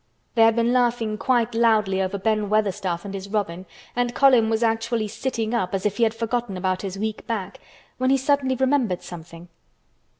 They 0.33 0.41
had 0.41 0.55
been 0.55 0.73
laughing 0.73 1.15
quite 1.19 1.53
loudly 1.53 2.01
over 2.01 2.17
Ben 2.17 2.49
Weatherstaff 2.49 3.05
and 3.05 3.13
his 3.13 3.29
robin, 3.29 3.67
and 3.95 4.15
Colin 4.15 4.49
was 4.49 4.63
actually 4.63 5.07
sitting 5.07 5.53
up 5.53 5.75
as 5.75 5.85
if 5.85 5.97
he 5.97 6.03
had 6.03 6.15
forgotten 6.15 6.57
about 6.57 6.81
his 6.81 6.97
weak 6.97 7.27
back, 7.27 7.59
when 7.99 8.09
he 8.09 8.17
suddenly 8.17 8.55
remembered 8.55 9.03
something. 9.03 9.47